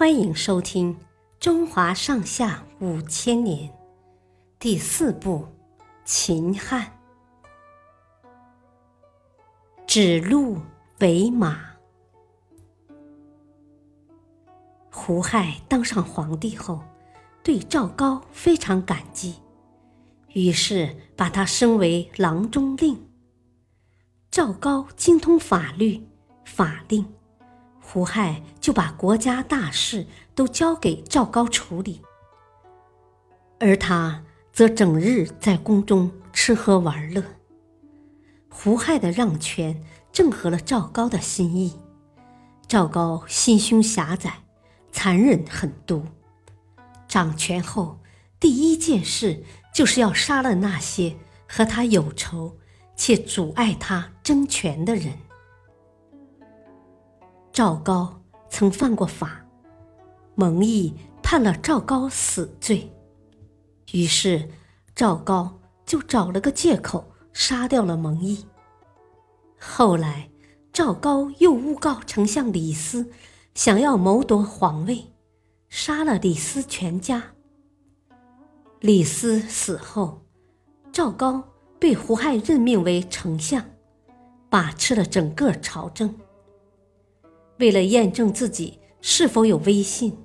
[0.00, 0.94] 欢迎收听
[1.38, 3.68] 《中华上下五千年》
[4.58, 5.46] 第四部
[6.06, 6.90] 《秦汉》，
[9.86, 10.56] 指鹿
[11.00, 11.72] 为马。
[14.90, 16.80] 胡亥当上皇帝后，
[17.42, 19.34] 对赵高非常感激，
[20.32, 23.06] 于是把他升为郎中令。
[24.30, 26.02] 赵高精通法律、
[26.46, 27.06] 法令。
[27.92, 32.00] 胡亥就把国家大事都交给赵高处理，
[33.58, 34.22] 而他
[34.52, 37.20] 则整日在宫中吃喝玩乐。
[38.48, 41.80] 胡亥的让权正合了赵高的心意。
[42.68, 44.44] 赵高心胸狭窄，
[44.92, 46.04] 残忍狠毒，
[47.08, 47.98] 掌权后
[48.38, 49.42] 第一件事
[49.74, 51.16] 就是要杀了那些
[51.48, 52.56] 和他有仇
[52.94, 55.14] 且阻碍他争权的人。
[57.60, 59.44] 赵高曾犯过法，
[60.34, 62.90] 蒙毅判了赵高死罪，
[63.92, 64.48] 于是
[64.94, 68.46] 赵高就找了个借口杀掉了蒙毅。
[69.58, 70.30] 后来
[70.72, 73.12] 赵高又诬告丞相李斯
[73.54, 75.12] 想要谋夺皇位，
[75.68, 77.22] 杀了李斯全家。
[78.80, 80.22] 李斯死后，
[80.90, 81.44] 赵高
[81.78, 83.62] 被胡亥任命为丞相，
[84.48, 86.14] 把持了整个朝政。
[87.60, 90.16] 为了验证自己是否有威信，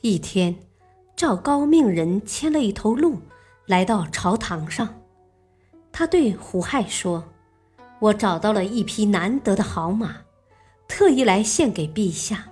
[0.00, 0.56] 一天，
[1.16, 3.18] 赵高命人牵了一头鹿
[3.66, 5.02] 来到朝堂上。
[5.90, 7.24] 他对胡亥说
[7.98, 10.18] ：“我找到了一匹难得的好马，
[10.86, 12.48] 特意来献给陛下。”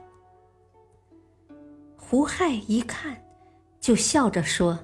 [1.96, 3.22] 胡亥一看，
[3.80, 4.76] 就笑着说：“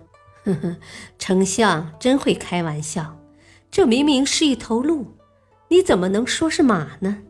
[0.46, 0.76] 呵呵，
[1.18, 3.18] 丞相真会开玩笑，
[3.72, 5.16] 这明明是一头鹿，
[5.68, 7.24] 你怎么能说是马呢？”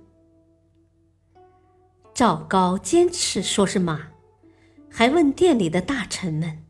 [2.17, 4.09] 赵高坚持说是马，
[4.91, 6.65] 还问殿里的大臣们，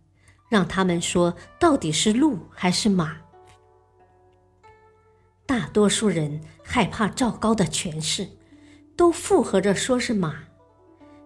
[0.49, 3.19] 让他们说到底是鹿还是马。
[5.47, 8.29] 大多数人害怕赵高的权势，
[8.97, 10.35] 都附和着说是马。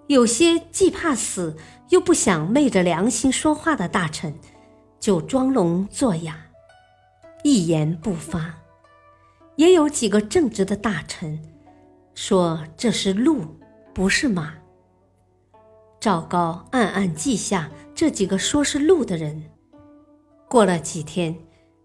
[0.08, 1.56] 有些既怕死
[1.88, 4.38] 又不想昧着良心说话的大臣，
[4.98, 6.36] 就装聋作哑，
[7.42, 8.54] 一言不发。
[9.56, 11.42] 也有几个正直的大臣，
[12.14, 13.58] 说这是鹿。
[13.92, 14.54] 不是马。
[15.98, 19.50] 赵高暗暗记下这几个说是鹿的人，
[20.48, 21.36] 过了几天，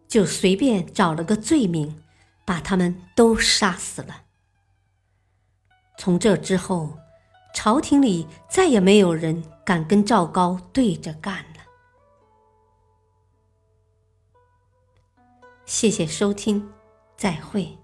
[0.07, 2.01] 就随便找了个罪名，
[2.45, 4.23] 把他们都杀死了。
[5.97, 6.97] 从这之后，
[7.53, 11.61] 朝廷里再也没有人敢跟赵高对着干了。
[15.65, 16.69] 谢谢收听，
[17.17, 17.77] 再会。